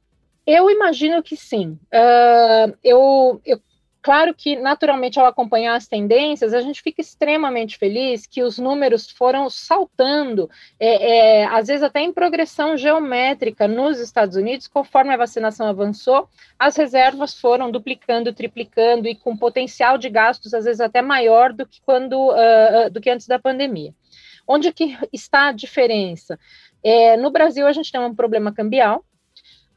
Eu 0.46 0.70
imagino 0.70 1.22
que 1.24 1.36
sim. 1.36 1.80
Uh, 1.94 2.78
eu, 2.84 3.42
eu 3.46 3.60
Claro 4.02 4.34
que, 4.34 4.56
naturalmente, 4.56 5.20
ao 5.20 5.28
acompanhar 5.28 5.76
as 5.76 5.88
tendências, 5.88 6.56
a 6.56 6.62
gente 6.62 6.82
fica 6.82 7.02
extremamente 7.02 7.78
feliz 7.78 8.26
que 8.26 8.42
os 8.42 8.58
números 8.58 9.12
foram 9.12 9.48
saltando, 9.48 10.50
é, 10.80 11.42
é, 11.42 11.46
às 11.46 11.68
vezes 11.68 11.84
até 11.84 12.02
em 12.02 12.12
progressão 12.12 12.76
geométrica 12.76 13.68
nos 13.68 14.00
Estados 14.00 14.36
Unidos, 14.36 14.68
conforme 14.68 15.14
a 15.14 15.18
vacinação 15.18 15.68
avançou, 15.68 16.28
as 16.58 16.76
reservas 16.76 17.40
foram 17.40 17.70
duplicando, 17.70 18.34
triplicando 18.34 19.08
e 19.08 19.14
com 19.14 19.38
potencial 19.38 20.00
de 20.00 20.10
gastos, 20.10 20.56
às 20.56 20.66
vezes 20.66 20.82
até 20.82 21.04
maior 21.04 21.54
do 21.54 21.68
que, 21.68 21.80
quando, 21.86 22.32
uh, 22.32 22.90
do 22.90 23.00
que 23.00 23.10
antes 23.10 23.28
da 23.28 23.38
pandemia. 23.38 23.94
Onde 24.48 24.74
que 24.74 24.98
está 25.14 25.50
a 25.50 25.52
diferença? 25.52 26.40
É, 26.84 27.16
no 27.18 27.30
Brasil, 27.30 27.68
a 27.68 27.72
gente 27.72 27.92
tem 27.92 28.02
um 28.02 28.16
problema 28.16 28.52
cambial, 28.52 29.06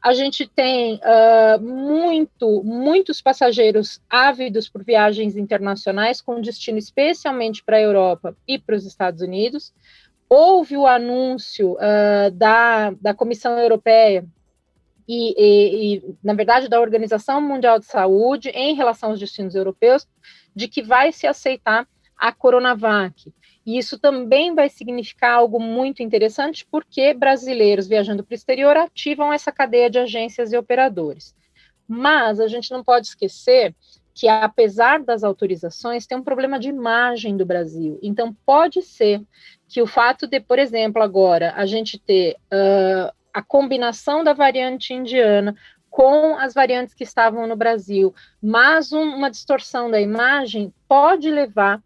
a 0.05 0.13
gente 0.13 0.45
tem 0.45 0.97
uh, 0.97 1.59
muito, 1.59 2.61
muitos 2.63 3.23
passageiros 3.23 3.99
ávidos 4.07 4.69
por 4.69 4.83
viagens 4.83 5.35
internacionais, 5.35 6.21
com 6.21 6.39
destino 6.39 6.77
especialmente 6.77 7.63
para 7.63 7.77
a 7.77 7.81
Europa 7.81 8.37
e 8.47 8.59
para 8.59 8.75
os 8.75 8.85
Estados 8.85 9.23
Unidos. 9.23 9.73
Houve 10.29 10.77
o 10.77 10.85
anúncio 10.85 11.73
uh, 11.73 12.29
da, 12.31 12.91
da 13.01 13.15
Comissão 13.15 13.57
Europeia 13.57 14.23
e, 15.07 15.33
e, 15.43 15.95
e, 15.95 16.15
na 16.23 16.35
verdade, 16.35 16.69
da 16.69 16.79
Organização 16.79 17.41
Mundial 17.41 17.79
de 17.79 17.85
Saúde 17.85 18.49
em 18.49 18.75
relação 18.75 19.09
aos 19.09 19.19
destinos 19.19 19.55
europeus, 19.55 20.07
de 20.55 20.67
que 20.67 20.83
vai 20.83 21.11
se 21.11 21.25
aceitar 21.25 21.87
a 22.15 22.31
Coronavac. 22.31 23.33
E 23.65 23.77
isso 23.77 23.97
também 23.97 24.53
vai 24.53 24.69
significar 24.69 25.33
algo 25.33 25.59
muito 25.59 26.03
interessante, 26.03 26.65
porque 26.69 27.13
brasileiros 27.13 27.87
viajando 27.87 28.23
para 28.23 28.33
o 28.33 28.35
exterior 28.35 28.77
ativam 28.77 29.33
essa 29.33 29.51
cadeia 29.51 29.89
de 29.89 29.97
agências 29.97 30.53
e 30.53 30.57
operadores. 30.57 31.35
Mas 31.87 32.39
a 32.39 32.47
gente 32.47 32.71
não 32.71 32.83
pode 32.83 33.07
esquecer 33.07 33.75
que, 34.13 34.27
apesar 34.27 35.03
das 35.03 35.23
autorizações, 35.23 36.07
tem 36.07 36.17
um 36.17 36.23
problema 36.23 36.57
de 36.57 36.69
imagem 36.69 37.35
do 37.35 37.45
Brasil. 37.45 37.99
Então, 38.01 38.35
pode 38.45 38.81
ser 38.81 39.21
que 39.67 39.81
o 39.81 39.87
fato 39.87 40.25
de, 40.25 40.39
por 40.39 40.57
exemplo, 40.57 41.03
agora 41.03 41.53
a 41.55 41.65
gente 41.65 41.99
ter 41.99 42.37
uh, 42.53 43.13
a 43.33 43.41
combinação 43.41 44.23
da 44.23 44.31
variante 44.31 44.93
indiana 44.93 45.55
com 45.89 46.37
as 46.37 46.53
variantes 46.53 46.93
que 46.93 47.03
estavam 47.03 47.47
no 47.47 47.55
Brasil, 47.55 48.13
mas 48.41 48.93
um, 48.93 49.01
uma 49.01 49.29
distorção 49.29 49.89
da 49.89 49.99
imagem 49.99 50.73
pode 50.87 51.29
levar 51.29 51.81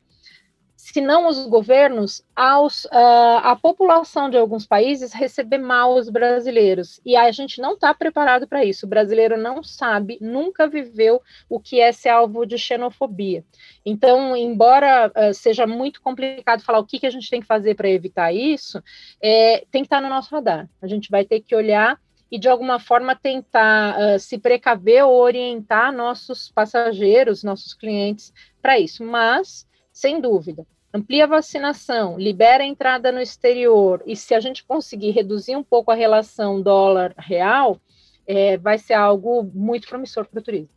se 0.80 1.02
não 1.02 1.28
os 1.28 1.46
governos, 1.46 2.24
aos, 2.34 2.86
uh, 2.86 3.40
a 3.44 3.54
população 3.54 4.30
de 4.30 4.38
alguns 4.38 4.66
países 4.66 5.12
receber 5.12 5.58
mal 5.58 5.94
os 5.94 6.10
brasileiros. 6.10 7.02
E 7.06 7.18
a 7.18 7.30
gente 7.34 7.60
não 7.60 7.74
está 7.74 7.94
preparado 7.94 8.48
para 8.48 8.64
isso. 8.64 8.86
O 8.86 8.90
brasileiro 8.90 9.38
não 9.38 9.62
sabe, 9.62 10.18
nunca 10.22 10.70
viveu 10.70 11.22
o 11.50 11.60
que 11.60 11.82
é 11.82 11.92
ser 11.92 12.08
alvo 12.08 12.46
de 12.46 12.58
xenofobia. 12.58 13.44
Então, 13.86 14.34
embora 14.38 15.12
uh, 15.14 15.34
seja 15.34 15.68
muito 15.68 16.02
complicado 16.02 16.64
falar 16.64 16.80
o 16.80 16.86
que, 16.86 16.98
que 16.98 17.06
a 17.06 17.12
gente 17.12 17.30
tem 17.30 17.42
que 17.42 17.48
fazer 17.48 17.76
para 17.76 17.90
evitar 17.90 18.32
isso, 18.32 18.82
é, 19.22 19.66
tem 19.70 19.82
que 19.82 19.88
estar 19.88 19.98
tá 19.98 20.02
no 20.02 20.08
nosso 20.08 20.34
radar. 20.34 20.70
A 20.82 20.88
gente 20.88 21.12
vai 21.12 21.26
ter 21.26 21.42
que 21.42 21.54
olhar 21.54 22.00
e 22.32 22.40
de 22.40 22.48
alguma 22.48 22.80
forma 22.80 23.18
tentar 23.18 23.98
uh, 24.00 24.18
se 24.18 24.38
precaver 24.38 25.04
ou 25.04 25.20
orientar 25.20 25.92
nossos 25.92 26.50
passageiros, 26.50 27.44
nossos 27.44 27.74
clientes 27.74 28.34
para 28.62 28.80
isso. 28.80 29.04
Mas, 29.04 29.68
sem 30.00 30.22
dúvida, 30.22 30.65
amplia 30.94 31.25
a 31.25 31.27
vacinação, 31.27 32.18
libera 32.18 32.63
a 32.63 32.65
entrada 32.65 33.12
no 33.12 33.20
exterior 33.20 34.01
e 34.06 34.15
se 34.15 34.34
a 34.34 34.39
gente 34.39 34.63
conseguir 34.63 35.12
reduzir 35.12 35.58
um 35.58 35.63
pouco 35.63 35.91
a 35.91 35.94
relação 35.96 36.62
dólar-real, 36.62 37.77
é, 38.25 38.58
vai 38.58 38.77
ser 38.77 38.94
algo 38.94 39.44
muito 39.53 39.89
promissor 39.89 40.25
para 40.25 40.39
o 40.39 40.41
turismo. 40.41 40.70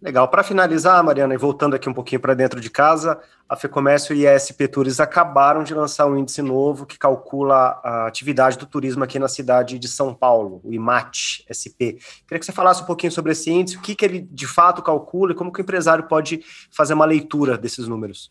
Legal. 0.00 0.28
Para 0.28 0.44
finalizar, 0.44 1.02
Mariana, 1.02 1.34
e 1.34 1.36
voltando 1.36 1.74
aqui 1.74 1.88
um 1.88 1.94
pouquinho 1.94 2.20
para 2.20 2.34
dentro 2.34 2.60
de 2.60 2.70
casa, 2.70 3.20
a 3.48 3.56
FEComércio 3.56 4.14
e 4.14 4.28
a 4.28 4.38
SP 4.38 4.68
Tours 4.68 5.00
acabaram 5.00 5.64
de 5.64 5.74
lançar 5.74 6.06
um 6.06 6.16
índice 6.16 6.40
novo 6.40 6.86
que 6.86 6.96
calcula 6.96 7.80
a 7.82 8.06
atividade 8.06 8.56
do 8.56 8.66
turismo 8.66 9.02
aqui 9.02 9.18
na 9.18 9.26
cidade 9.26 9.76
de 9.76 9.88
São 9.88 10.14
Paulo, 10.14 10.60
o 10.62 10.72
IMAT 10.72 11.44
SP. 11.50 11.98
Queria 12.26 12.38
que 12.38 12.44
você 12.44 12.52
falasse 12.52 12.82
um 12.82 12.86
pouquinho 12.86 13.10
sobre 13.10 13.32
esse 13.32 13.50
índice, 13.50 13.76
o 13.76 13.80
que, 13.80 13.96
que 13.96 14.04
ele 14.04 14.20
de 14.20 14.46
fato 14.46 14.82
calcula 14.82 15.32
e 15.32 15.34
como 15.34 15.52
que 15.52 15.60
o 15.60 15.62
empresário 15.62 16.04
pode 16.04 16.42
fazer 16.70 16.94
uma 16.94 17.04
leitura 17.04 17.58
desses 17.58 17.88
números. 17.88 18.30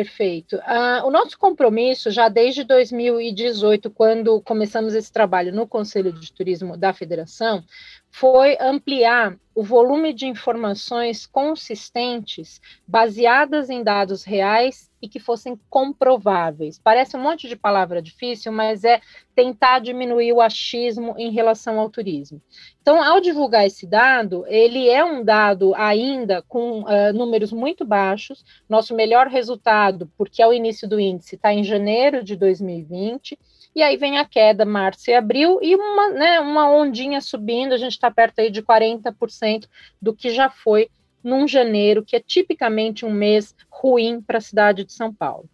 Perfeito. 0.00 0.56
Uh, 0.56 1.06
o 1.06 1.10
nosso 1.10 1.38
compromisso, 1.38 2.10
já 2.10 2.30
desde 2.30 2.64
2018, 2.64 3.90
quando 3.90 4.40
começamos 4.40 4.94
esse 4.94 5.12
trabalho 5.12 5.52
no 5.52 5.68
Conselho 5.68 6.10
de 6.10 6.32
Turismo 6.32 6.74
da 6.74 6.94
Federação, 6.94 7.62
foi 8.10 8.56
ampliar 8.60 9.36
o 9.54 9.62
volume 9.62 10.12
de 10.12 10.26
informações 10.26 11.26
consistentes, 11.26 12.60
baseadas 12.86 13.68
em 13.68 13.82
dados 13.82 14.24
reais 14.24 14.90
e 15.02 15.08
que 15.08 15.18
fossem 15.18 15.58
comprováveis. 15.68 16.78
Parece 16.78 17.16
um 17.16 17.20
monte 17.20 17.48
de 17.48 17.56
palavra 17.56 18.00
difícil, 18.00 18.52
mas 18.52 18.84
é 18.84 19.00
tentar 19.34 19.80
diminuir 19.80 20.32
o 20.32 20.40
achismo 20.40 21.14
em 21.18 21.30
relação 21.30 21.78
ao 21.78 21.90
turismo. 21.90 22.40
Então, 22.80 23.02
ao 23.02 23.20
divulgar 23.20 23.66
esse 23.66 23.86
dado, 23.86 24.44
ele 24.46 24.88
é 24.88 25.04
um 25.04 25.24
dado 25.24 25.74
ainda 25.74 26.42
com 26.42 26.80
uh, 26.80 27.12
números 27.12 27.52
muito 27.52 27.84
baixos. 27.84 28.44
Nosso 28.68 28.94
melhor 28.94 29.26
resultado, 29.26 30.10
porque 30.16 30.42
é 30.42 30.46
o 30.46 30.52
início 30.52 30.88
do 30.88 30.98
índice, 30.98 31.34
está 31.34 31.52
em 31.52 31.64
janeiro 31.64 32.24
de 32.24 32.36
2020 32.36 33.38
e 33.74 33.82
aí 33.82 33.96
vem 33.96 34.18
a 34.18 34.24
queda 34.24 34.64
março 34.64 35.10
e 35.10 35.14
abril 35.14 35.58
e 35.62 35.74
uma, 35.74 36.10
né, 36.10 36.40
uma 36.40 36.70
ondinha 36.70 37.20
subindo, 37.20 37.72
a 37.72 37.78
gente 37.78 37.92
está 37.92 38.10
perto 38.10 38.40
aí 38.40 38.50
de 38.50 38.62
40% 38.62 39.66
do 40.00 40.14
que 40.14 40.30
já 40.30 40.50
foi 40.50 40.90
num 41.22 41.46
janeiro, 41.46 42.04
que 42.04 42.16
é 42.16 42.20
tipicamente 42.20 43.04
um 43.04 43.12
mês 43.12 43.54
ruim 43.70 44.20
para 44.20 44.38
a 44.38 44.40
cidade 44.40 44.84
de 44.84 44.92
São 44.92 45.12
Paulo. 45.12 45.48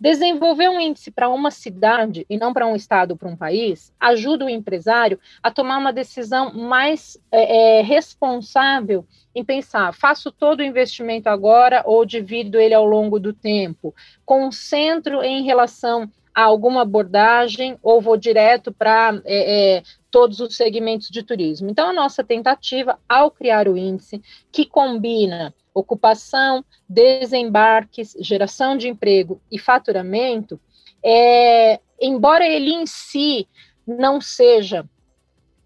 Desenvolver 0.00 0.68
um 0.68 0.80
índice 0.80 1.10
para 1.10 1.28
uma 1.28 1.50
cidade 1.50 2.24
e 2.30 2.38
não 2.38 2.52
para 2.52 2.68
um 2.68 2.76
estado 2.76 3.12
ou 3.12 3.16
para 3.16 3.28
um 3.28 3.36
país 3.36 3.92
ajuda 3.98 4.44
o 4.44 4.48
empresário 4.48 5.18
a 5.42 5.50
tomar 5.50 5.76
uma 5.76 5.92
decisão 5.92 6.54
mais 6.54 7.18
é, 7.32 7.78
é, 7.78 7.82
responsável 7.82 9.04
em 9.34 9.44
pensar: 9.44 9.92
faço 9.92 10.30
todo 10.30 10.60
o 10.60 10.64
investimento 10.64 11.28
agora 11.28 11.82
ou 11.84 12.06
divido 12.06 12.60
ele 12.60 12.74
ao 12.74 12.84
longo 12.84 13.18
do 13.18 13.32
tempo? 13.32 13.92
Concentro 14.24 15.20
em 15.20 15.42
relação 15.42 16.08
a 16.38 16.44
alguma 16.44 16.82
abordagem 16.82 17.76
ou 17.82 18.00
vou 18.00 18.16
direto 18.16 18.70
para 18.70 19.20
é, 19.24 19.78
é, 19.78 19.82
todos 20.08 20.38
os 20.38 20.54
segmentos 20.54 21.08
de 21.08 21.24
turismo. 21.24 21.68
Então, 21.68 21.90
a 21.90 21.92
nossa 21.92 22.22
tentativa, 22.22 22.96
ao 23.08 23.28
criar 23.28 23.66
o 23.66 23.76
índice, 23.76 24.22
que 24.52 24.64
combina 24.64 25.52
ocupação, 25.74 26.64
desembarques, 26.88 28.14
geração 28.20 28.76
de 28.76 28.86
emprego 28.86 29.40
e 29.50 29.58
faturamento, 29.58 30.60
é, 31.04 31.80
embora 32.00 32.46
ele 32.46 32.70
em 32.70 32.86
si 32.86 33.48
não 33.84 34.20
seja 34.20 34.88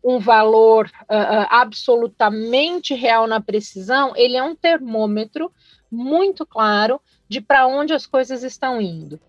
um 0.02 0.18
valor 0.18 0.86
uh, 1.02 1.46
absolutamente 1.50 2.94
real 2.94 3.26
na 3.26 3.42
precisão, 3.42 4.14
ele 4.16 4.38
é 4.38 4.42
um 4.42 4.56
termômetro 4.56 5.52
muito 5.90 6.46
claro 6.46 6.98
de 7.28 7.42
para 7.42 7.66
onde 7.66 7.92
as 7.92 8.06
coisas 8.06 8.42
estão 8.42 8.80
indo. 8.80 9.20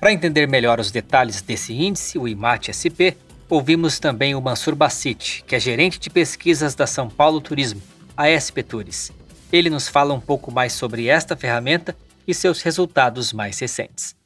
Para 0.00 0.14
entender 0.14 0.48
melhor 0.48 0.80
os 0.80 0.90
detalhes 0.90 1.42
desse 1.42 1.74
índice, 1.74 2.18
o 2.18 2.26
IMAT-SP, 2.26 3.18
ouvimos 3.50 3.98
também 3.98 4.34
o 4.34 4.40
Mansur 4.40 4.74
Bassit, 4.74 5.44
que 5.46 5.54
é 5.54 5.60
gerente 5.60 6.00
de 6.00 6.08
pesquisas 6.08 6.74
da 6.74 6.86
São 6.86 7.06
Paulo 7.06 7.38
Turismo, 7.38 7.82
a 8.16 8.28
SP 8.32 8.64
Tours. 8.64 9.12
Ele 9.52 9.68
nos 9.68 9.88
fala 9.88 10.14
um 10.14 10.20
pouco 10.20 10.50
mais 10.50 10.72
sobre 10.72 11.06
esta 11.06 11.36
ferramenta 11.36 11.94
e 12.26 12.32
seus 12.32 12.62
resultados 12.62 13.34
mais 13.34 13.58
recentes. 13.58 14.16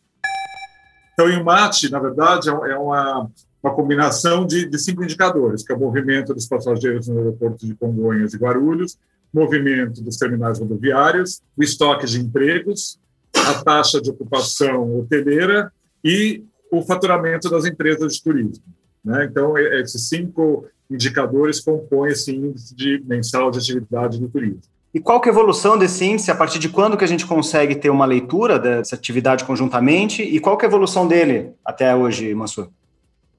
Então, 1.12 1.26
o 1.26 1.31
IMAT, 1.31 1.90
na 1.90 1.99
verdade, 1.99 2.49
é, 2.49 2.52
é 2.52 2.78
uma, 2.78 3.28
uma 3.61 3.75
combinação 3.75 4.47
de, 4.47 4.66
de, 4.66 4.78
cinco 4.78 5.02
indicadores, 5.02 5.64
que 5.64 5.73
é 5.73 5.76
o 5.76 5.81
movimento 5.81 6.33
dos 6.33 6.47
passageiros 6.47 7.09
no 7.09 7.19
aeroporto 7.19 7.66
de 7.66 7.75
Congonhas 7.75 8.33
e 8.33 8.38
Guarulhos, 8.38 8.97
movimento 9.33 10.00
dos 10.04 10.16
terminais 10.19 10.61
rodoviários, 10.61 11.43
o 11.57 11.64
estoque 11.64 12.07
de 12.07 12.21
empregos, 12.21 13.00
a 13.47 13.63
taxa 13.63 14.01
de 14.01 14.11
ocupação 14.11 14.99
hoteleira 14.99 15.73
e 16.05 16.43
o 16.71 16.83
faturamento 16.83 17.49
das 17.49 17.65
empresas 17.65 18.15
de 18.15 18.23
turismo. 18.23 18.65
Né? 19.05 19.27
Então, 19.31 19.57
esses 19.59 20.09
cinco 20.09 20.67
indicadores 20.91 21.61
compõem 21.61 22.11
esse 22.11 22.35
índice 22.35 22.75
de 22.75 23.03
mensal 23.07 23.51
de 23.51 23.59
atividade 23.59 24.19
do 24.19 24.29
turismo. 24.29 24.61
E 24.93 25.01
qual 25.01 25.21
que 25.21 25.29
é 25.29 25.33
a 25.33 25.35
evolução 25.35 25.77
desse 25.77 26.05
índice? 26.05 26.31
A 26.31 26.37
partir 26.37 26.59
de 26.61 26.69
quando 26.69 26.97
que 26.97 27.05
a 27.05 27.09
gente 27.09 27.27
consegue 27.27 27.75
ter 27.75 27.91
uma 27.91 28.07
leitura 28.07 28.61
dessa 28.61 28.95
atividade 28.95 29.45
conjuntamente? 29.45 30.23
E 30.23 30.39
qual 30.39 30.57
que 30.57 30.65
é 30.65 30.69
a 30.69 30.71
evolução 30.71 31.09
dele 31.09 31.51
até 31.65 31.95
hoje, 31.97 32.33
Mansur? 32.33 32.69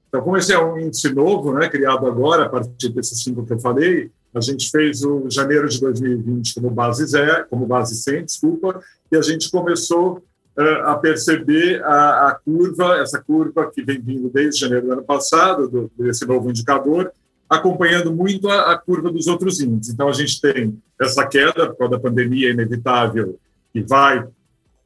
Então, 0.08 0.20
como 0.20 0.36
esse 0.36 0.52
é 0.52 0.62
um 0.62 0.78
índice 0.78 1.12
novo, 1.14 1.54
né, 1.54 1.68
criado 1.68 2.06
agora, 2.06 2.44
a 2.44 2.48
partir 2.48 2.90
desses 2.90 3.22
cinco 3.22 3.44
que 3.44 3.54
eu 3.54 3.58
falei, 3.58 4.10
a 4.36 4.40
gente 4.40 4.70
fez 4.70 5.02
o 5.02 5.30
janeiro 5.30 5.66
de 5.66 5.80
2020 5.80 6.54
como 6.56 6.70
base 6.70 7.06
zero, 7.06 7.46
como 7.48 7.64
base 7.64 7.96
100, 7.96 8.26
desculpa, 8.26 8.82
e 9.10 9.16
a 9.16 9.22
gente 9.22 9.50
começou 9.50 10.22
uh, 10.58 10.84
a 10.84 10.94
perceber 10.96 11.82
a, 11.82 12.28
a, 12.28 12.34
curva, 12.34 12.98
essa 12.98 13.18
curva 13.18 13.70
que 13.74 13.82
vem 13.82 13.98
vindo 13.98 14.28
desde 14.28 14.60
janeiro 14.60 14.88
do 14.88 14.92
ano 14.92 15.02
passado, 15.02 15.70
do, 15.70 15.90
desse 15.98 16.26
novo 16.26 16.50
indicador, 16.50 17.10
acompanhando 17.48 18.12
muito 18.12 18.50
a, 18.50 18.72
a, 18.72 18.78
curva 18.78 19.10
dos 19.10 19.26
outros 19.26 19.58
índices. 19.58 19.94
Então, 19.94 20.06
a 20.06 20.12
gente 20.12 20.38
tem 20.38 20.78
essa 21.00 21.26
queda, 21.26 21.68
por 21.68 21.78
causa 21.78 21.92
da 21.92 22.00
pandemia 22.00 22.50
inevitável, 22.50 23.38
que 23.72 23.80
vai 23.80 24.22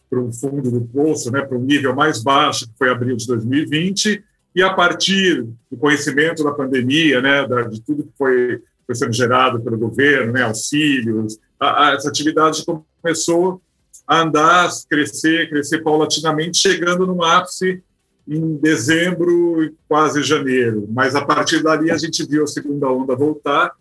para 0.09 0.21
o 0.21 0.33
fundo 0.33 0.71
do 0.71 0.81
poço, 0.83 1.29
né, 1.33 1.43
para 1.43 1.59
um 1.59 1.63
nível 1.63 1.93
mais 1.93 2.23
baixo, 2.23 2.69
que 2.69 2.79
foi 2.79 2.89
abril 2.89 3.17
de 3.17 3.27
2020, 3.27 4.23
e 4.55 4.63
a 4.63 4.73
partir 4.73 5.45
do 5.69 5.77
conhecimento 5.77 6.45
da 6.45 6.53
pandemia, 6.53 7.21
né, 7.21 7.47
da, 7.49 7.63
de 7.63 7.81
tudo 7.81 8.05
que 8.05 8.13
foi 8.17 8.63
foi 8.91 8.97
sendo 8.97 9.13
gerado 9.13 9.61
pelo 9.61 9.79
governo, 9.79 10.33
né, 10.33 10.43
auxílios, 10.43 11.39
a, 11.59 11.89
a, 11.89 11.95
essa 11.95 12.09
atividade 12.09 12.65
começou 13.01 13.63
a 14.07 14.23
andar, 14.23 14.69
crescer, 14.89 15.49
crescer 15.49 15.83
paulatinamente, 15.83 16.59
chegando 16.59 17.07
no 17.07 17.23
ápice 17.23 17.81
em 18.27 18.57
dezembro 18.57 19.63
e 19.63 19.73
quase 19.89 20.23
janeiro. 20.25 20.89
Mas 20.91 21.15
a 21.15 21.25
partir 21.25 21.63
dali 21.63 21.91
a 21.91 21.97
gente 21.97 22.27
viu 22.27 22.43
a 22.43 22.49
segunda 22.49 22.89
onda 22.89 23.15
voltar 23.15 23.73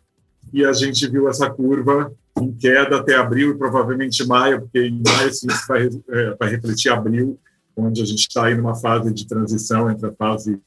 e 0.53 0.63
a 0.63 0.73
gente 0.73 1.07
viu 1.07 1.27
essa 1.27 1.49
curva 1.49 2.11
em 2.39 2.51
queda 2.53 2.97
até 2.97 3.15
abril 3.15 3.51
e 3.51 3.57
provavelmente 3.57 4.25
maio, 4.25 4.61
porque 4.61 4.79
em 4.79 5.01
maio 5.05 5.29
isso 5.29 5.47
vai, 5.67 5.89
é, 6.09 6.35
vai 6.39 6.49
refletir 6.49 6.89
abril, 6.89 7.39
onde 7.75 8.01
a 8.01 8.05
gente 8.05 8.27
está 8.27 8.45
aí 8.45 8.55
numa 8.55 8.75
fase 8.75 9.11
de 9.11 9.27
transição 9.27 9.89
entre 9.89 10.07
a 10.07 10.13
fase 10.13 10.59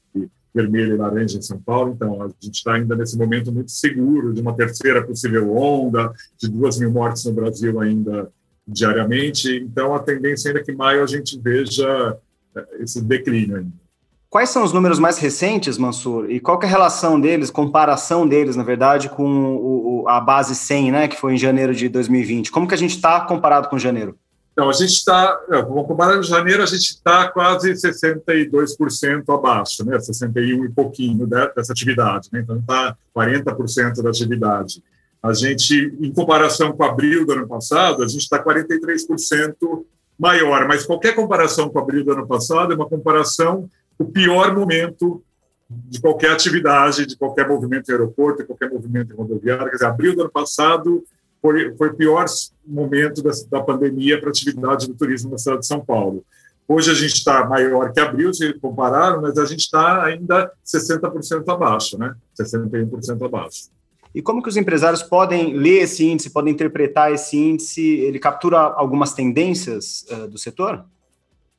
vermelho 0.53 0.95
e 0.95 0.97
laranja 0.97 1.37
em 1.37 1.41
São 1.41 1.59
Paulo. 1.59 1.93
Então, 1.95 2.21
a 2.21 2.27
gente 2.39 2.55
está 2.55 2.73
ainda 2.73 2.95
nesse 2.95 3.17
momento 3.17 3.51
muito 3.51 3.71
seguro 3.71 4.33
de 4.33 4.41
uma 4.41 4.55
terceira 4.55 5.03
possível 5.03 5.55
onda, 5.55 6.11
de 6.37 6.49
duas 6.49 6.77
mil 6.77 6.91
mortes 6.91 7.25
no 7.25 7.33
Brasil 7.33 7.79
ainda 7.79 8.31
diariamente. 8.67 9.55
Então, 9.57 9.93
a 9.95 9.99
tendência 9.99 10.49
ainda 10.49 10.59
é 10.59 10.63
que 10.63 10.71
maio 10.71 11.03
a 11.03 11.07
gente 11.07 11.39
veja 11.39 12.17
eh, 12.55 12.67
esse 12.79 13.01
declínio 13.01 13.57
ainda. 13.57 13.83
Quais 14.29 14.49
são 14.49 14.63
os 14.63 14.73
números 14.73 14.97
mais 14.97 15.19
recentes, 15.19 15.77
Mansur? 15.77 16.29
E 16.29 16.39
qual 16.39 16.59
é 16.63 16.65
a 16.65 16.69
relação 16.69 17.19
deles, 17.19 17.51
comparação 17.51 18.27
deles, 18.27 18.55
na 18.55 18.63
verdade, 18.63 19.07
com 19.07 19.55
o, 19.55 20.05
a 20.07 20.19
base 20.19 20.55
100, 20.55 20.91
né, 20.91 21.07
que 21.07 21.15
foi 21.15 21.35
em 21.35 21.37
janeiro 21.37 21.73
de 21.73 21.87
2020? 21.87 22.51
Como 22.51 22.67
que 22.67 22.73
a 22.73 22.77
gente 22.77 22.95
está 22.95 23.21
comparado 23.21 23.69
com 23.69 23.77
janeiro? 23.77 24.17
Então, 24.53 24.69
a 24.69 24.73
gente 24.73 24.91
está, 24.91 25.41
é, 25.49 25.61
vamos 25.63 25.87
comparar 25.87 26.17
em 26.17 26.23
janeiro, 26.23 26.61
a 26.61 26.67
gente 26.67 26.89
está 26.89 27.27
quase 27.27 27.71
62% 27.71 29.33
abaixo, 29.33 29.83
né? 29.83 29.99
61 29.99 30.65
e 30.65 30.69
pouquinho 30.69 31.25
dessa 31.25 31.73
atividade, 31.73 32.29
né? 32.31 32.41
Então, 32.41 32.59
está 32.59 32.95
40% 33.15 34.03
da 34.03 34.09
atividade. 34.09 34.83
A 35.23 35.33
gente, 35.33 35.97
em 35.99 36.13
comparação 36.13 36.71
com 36.71 36.83
abril 36.83 37.25
do 37.25 37.33
ano 37.33 37.47
passado, 37.47 38.03
a 38.03 38.07
gente 38.07 38.21
está 38.21 38.43
43% 38.43 39.85
maior, 40.19 40.67
mas 40.67 40.85
qualquer 40.85 41.15
comparação 41.15 41.69
com 41.69 41.79
abril 41.79 42.05
do 42.05 42.11
ano 42.11 42.27
passado 42.27 42.73
é 42.73 42.75
uma 42.75 42.87
comparação, 42.87 43.67
o 43.97 44.05
pior 44.05 44.53
momento 44.55 45.23
de 45.67 45.99
qualquer 45.99 46.31
atividade, 46.31 47.07
de 47.07 47.17
qualquer 47.17 47.47
movimento 47.47 47.89
em 47.89 47.93
aeroporto, 47.93 48.41
de 48.41 48.47
qualquer 48.47 48.69
movimento 48.69 49.13
em 49.13 49.17
rodoviária. 49.17 49.65
Quer 49.65 49.71
dizer, 49.71 49.85
abril 49.85 50.15
do 50.15 50.21
ano 50.21 50.31
passado 50.31 51.03
foi, 51.43 51.75
foi 51.75 51.89
o 51.89 51.93
pior 51.93 52.23
momento 52.65 53.21
da, 53.21 53.31
da 53.51 53.61
pandemia 53.61 54.17
para 54.17 54.29
a 54.29 54.31
atividade 54.31 54.87
do 54.87 54.93
turismo 54.93 55.29
na 55.29 55.37
cidade 55.37 55.59
de 55.59 55.67
São 55.67 55.83
Paulo. 55.83 56.23
Hoje 56.65 56.89
a 56.89 56.93
gente 56.93 57.15
está 57.15 57.45
maior 57.45 57.91
que 57.91 57.99
abril, 57.99 58.33
se 58.33 58.53
comparar, 58.53 59.21
mas 59.21 59.37
a 59.37 59.45
gente 59.45 59.59
está 59.59 60.05
ainda 60.05 60.49
60% 60.65 61.43
abaixo, 61.49 61.97
né? 61.97 62.15
61% 62.39 63.25
abaixo. 63.25 63.69
E 64.15 64.21
como 64.21 64.41
que 64.41 64.47
os 64.47 64.55
empresários 64.55 65.03
podem 65.03 65.53
ler 65.53 65.81
esse 65.81 66.05
índice, 66.05 66.29
podem 66.29 66.53
interpretar 66.53 67.11
esse 67.11 67.35
índice? 67.35 67.81
Ele 67.81 68.19
captura 68.19 68.59
algumas 68.59 69.11
tendências 69.11 70.05
uh, 70.09 70.27
do 70.29 70.37
setor? 70.37 70.85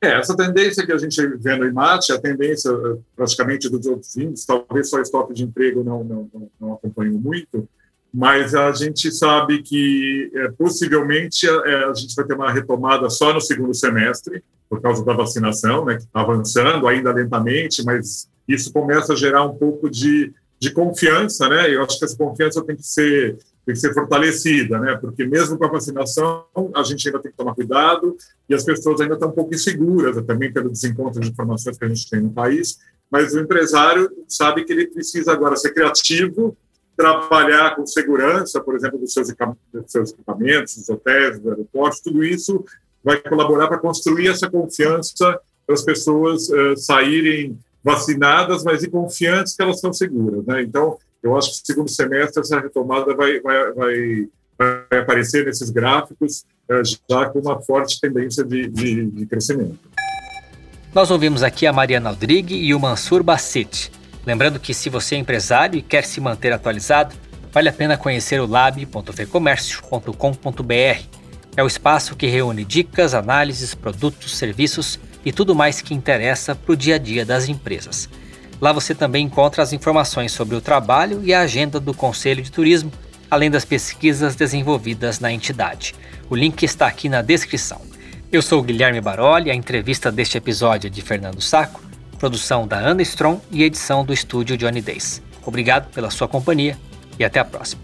É, 0.01 0.17
essa 0.17 0.35
tendência 0.35 0.83
que 0.83 0.91
a 0.91 0.97
gente 0.97 1.21
vê 1.37 1.55
no 1.55 1.67
IMAT, 1.67 2.11
a 2.11 2.19
tendência 2.19 2.69
eh, 2.69 2.97
praticamente 3.15 3.69
dos 3.69 3.85
outros 3.87 4.15
índices, 4.17 4.45
talvez 4.45 4.89
só 4.89 4.99
estoque 4.99 5.33
de 5.33 5.43
emprego 5.43 5.83
não, 5.83 6.03
não, 6.03 6.29
não, 6.33 6.49
não 6.59 6.73
acompanhe 6.73 7.11
muito, 7.11 7.67
mas 8.15 8.55
a 8.55 8.71
gente 8.71 9.11
sabe 9.11 9.61
que 9.61 10.31
é, 10.33 10.47
possivelmente 10.51 11.45
é, 11.49 11.83
a 11.83 11.93
gente 11.93 12.15
vai 12.15 12.23
ter 12.23 12.33
uma 12.33 12.49
retomada 12.49 13.09
só 13.09 13.33
no 13.33 13.41
segundo 13.41 13.73
semestre, 13.73 14.41
por 14.69 14.81
causa 14.81 15.03
da 15.03 15.13
vacinação, 15.13 15.83
né, 15.83 15.97
que 15.97 16.03
está 16.03 16.21
avançando 16.21 16.87
ainda 16.87 17.11
lentamente, 17.11 17.83
mas 17.83 18.29
isso 18.47 18.71
começa 18.71 19.11
a 19.11 19.15
gerar 19.17 19.43
um 19.43 19.57
pouco 19.57 19.89
de, 19.89 20.33
de 20.57 20.71
confiança, 20.71 21.49
né? 21.49 21.69
Eu 21.69 21.83
acho 21.83 21.99
que 21.99 22.05
essa 22.05 22.15
confiança 22.15 22.63
tem 22.63 22.75
que 22.77 22.87
ser 22.87 23.37
tem 23.65 23.73
que 23.73 23.81
ser 23.81 23.95
fortalecida, 23.95 24.77
né? 24.79 24.95
Porque 24.95 25.25
mesmo 25.25 25.57
com 25.57 25.65
a 25.65 25.69
vacinação, 25.69 26.45
a 26.75 26.83
gente 26.83 27.07
ainda 27.07 27.19
tem 27.19 27.31
que 27.31 27.37
tomar 27.37 27.55
cuidado 27.55 28.15
e 28.47 28.53
as 28.53 28.63
pessoas 28.63 29.01
ainda 29.01 29.15
estão 29.15 29.29
um 29.29 29.33
pouco 29.33 29.55
inseguras, 29.55 30.23
também 30.23 30.53
pelo 30.53 30.69
desencontro 30.69 31.19
de 31.19 31.31
informações 31.31 31.75
que 31.75 31.83
a 31.83 31.87
gente 31.87 32.07
tem 32.07 32.21
no 32.21 32.29
país. 32.29 32.77
Mas 33.09 33.33
o 33.33 33.39
empresário 33.39 34.07
sabe 34.27 34.63
que 34.63 34.71
ele 34.71 34.87
precisa 34.87 35.33
agora 35.33 35.55
ser 35.55 35.73
criativo, 35.73 36.55
trabalhar 36.95 37.75
com 37.75 37.85
segurança, 37.85 38.61
por 38.61 38.75
exemplo, 38.75 38.97
dos 38.97 39.13
seus, 39.13 39.27
dos 39.27 39.91
seus 39.91 40.11
equipamentos, 40.11 40.77
dos 40.77 40.89
hotéis, 40.89 41.39
dos 41.39 41.51
aeroportos, 41.51 41.99
tudo 41.99 42.23
isso 42.23 42.63
vai 43.03 43.17
colaborar 43.17 43.67
para 43.67 43.77
construir 43.77 44.29
essa 44.29 44.49
confiança 44.49 45.39
para 45.65 45.75
as 45.75 45.81
pessoas 45.81 46.49
uh, 46.49 46.75
saírem 46.77 47.57
vacinadas, 47.83 48.63
mas 48.63 48.81
e 48.81 48.89
confiantes 48.89 49.55
que 49.55 49.61
elas 49.61 49.75
estão 49.75 49.93
seguras. 49.93 50.43
Né? 50.45 50.63
Então, 50.63 50.97
eu 51.21 51.37
acho 51.37 51.51
que 51.51 51.59
no 51.59 51.65
segundo 51.65 51.89
semestre 51.89 52.41
essa 52.41 52.59
retomada 52.59 53.13
vai, 53.15 53.39
vai, 53.39 53.71
vai, 53.73 54.27
vai 54.57 54.99
aparecer 54.99 55.45
nesses 55.45 55.69
gráficos 55.69 56.45
eh, 56.69 56.81
já 56.83 57.29
com 57.29 57.39
uma 57.39 57.61
forte 57.61 57.99
tendência 57.99 58.43
de, 58.43 58.67
de, 58.67 59.05
de 59.05 59.25
crescimento. 59.25 59.79
Nós 60.93 61.11
ouvimos 61.11 61.43
aqui 61.43 61.67
a 61.67 61.73
Mariana 61.73 62.09
Aldrigue 62.09 62.55
e 62.55 62.73
o 62.73 62.79
Mansur 62.79 63.21
Bassit. 63.21 63.91
Lembrando 64.25 64.59
que 64.59 64.73
se 64.73 64.89
você 64.89 65.15
é 65.15 65.19
empresário 65.19 65.77
e 65.77 65.81
quer 65.81 66.03
se 66.03 66.19
manter 66.19 66.51
atualizado, 66.51 67.15
vale 67.51 67.69
a 67.69 67.73
pena 67.73 67.97
conhecer 67.97 68.41
o 68.41 68.47
lab.fecomércio.com.br. 68.47 71.03
É 71.55 71.63
o 71.63 71.67
espaço 71.67 72.15
que 72.15 72.25
reúne 72.27 72.65
dicas, 72.65 73.13
análises, 73.13 73.75
produtos, 73.75 74.35
serviços 74.35 74.99
e 75.23 75.31
tudo 75.31 75.55
mais 75.55 75.81
que 75.81 75.93
interessa 75.93 76.55
para 76.55 76.73
o 76.73 76.75
dia 76.75 76.95
a 76.95 76.97
dia 76.97 77.23
das 77.25 77.47
empresas. 77.47 78.09
Lá 78.59 78.73
você 78.73 78.95
também 78.95 79.25
encontra 79.25 79.61
as 79.61 79.73
informações 79.73 80.31
sobre 80.31 80.55
o 80.55 80.61
trabalho 80.61 81.21
e 81.23 81.31
a 81.33 81.41
agenda 81.41 81.79
do 81.79 81.93
Conselho 81.93 82.41
de 82.41 82.51
Turismo, 82.51 82.91
além 83.29 83.51
das 83.51 83.65
pesquisas 83.65 84.35
desenvolvidas 84.35 85.19
na 85.19 85.31
entidade. 85.31 85.93
O 86.29 86.35
link 86.35 86.63
está 86.63 86.87
aqui 86.87 87.07
na 87.07 87.21
descrição. 87.21 87.79
Eu 88.31 88.41
sou 88.41 88.63
Guilherme 88.63 89.01
Baroli, 89.01 89.51
a 89.51 89.55
entrevista 89.55 90.11
deste 90.11 90.37
episódio 90.37 90.87
é 90.87 90.89
de 90.89 91.01
Fernando 91.01 91.41
Saco, 91.41 91.84
produção 92.15 92.67
da 92.67 92.77
Ana 92.77 93.01
Strom 93.01 93.39
e 93.51 93.63
edição 93.63 94.03
do 94.03 94.13
estúdio 94.13 94.57
Johnny 94.57 94.81
Days. 94.81 95.21
Obrigado 95.45 95.91
pela 95.91 96.09
sua 96.09 96.27
companhia 96.27 96.77
e 97.19 97.23
até 97.23 97.39
a 97.39 97.45
próxima. 97.45 97.81